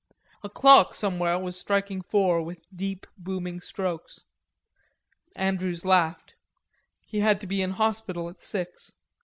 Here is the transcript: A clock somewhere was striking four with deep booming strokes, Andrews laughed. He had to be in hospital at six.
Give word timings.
A 0.43 0.49
clock 0.49 0.95
somewhere 0.95 1.37
was 1.37 1.55
striking 1.59 2.01
four 2.01 2.41
with 2.41 2.57
deep 2.75 3.05
booming 3.19 3.59
strokes, 3.61 4.23
Andrews 5.35 5.85
laughed. 5.85 6.33
He 7.05 7.19
had 7.19 7.39
to 7.41 7.45
be 7.45 7.61
in 7.61 7.69
hospital 7.73 8.27
at 8.27 8.41
six. 8.41 8.93